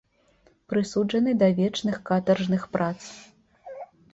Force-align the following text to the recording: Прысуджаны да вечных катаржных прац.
Прысуджаны 0.71 1.35
да 1.43 1.49
вечных 1.61 2.01
катаржных 2.09 2.67
прац. 2.77 2.99